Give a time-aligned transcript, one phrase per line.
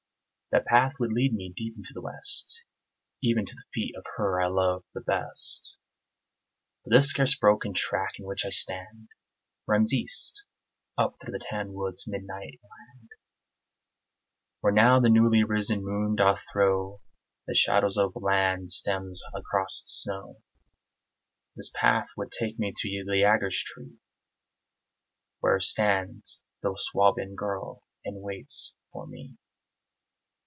[0.53, 2.65] That path would lead me deep into the west,
[3.23, 5.77] Even to the feet of her I love the best.
[6.83, 9.07] But this scarce broken track in which I stand
[9.65, 10.43] Runs east,
[10.97, 13.09] up through the tan wood's midnight land;
[14.59, 16.99] Where now the newly risen moon doth throw
[17.47, 20.41] The shadows of long stems across the snow.
[21.55, 23.99] This path would take me to the Jäger's Tree
[25.39, 29.37] Where stands the Swabian girl and waits for me.